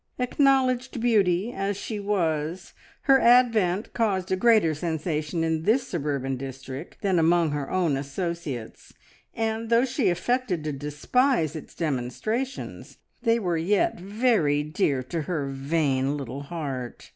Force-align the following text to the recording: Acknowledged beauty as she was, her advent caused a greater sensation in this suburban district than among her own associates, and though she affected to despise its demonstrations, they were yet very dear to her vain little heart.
Acknowledged 0.17 0.99
beauty 0.99 1.53
as 1.53 1.77
she 1.77 1.99
was, 1.99 2.73
her 3.01 3.19
advent 3.19 3.93
caused 3.93 4.31
a 4.31 4.35
greater 4.35 4.73
sensation 4.73 5.43
in 5.43 5.61
this 5.61 5.87
suburban 5.87 6.37
district 6.37 7.03
than 7.03 7.19
among 7.19 7.51
her 7.51 7.69
own 7.69 7.95
associates, 7.95 8.95
and 9.35 9.69
though 9.69 9.85
she 9.85 10.09
affected 10.09 10.63
to 10.63 10.71
despise 10.71 11.55
its 11.55 11.75
demonstrations, 11.75 12.97
they 13.21 13.37
were 13.37 13.57
yet 13.59 13.99
very 13.99 14.63
dear 14.63 15.03
to 15.03 15.21
her 15.21 15.45
vain 15.45 16.17
little 16.17 16.41
heart. 16.41 17.09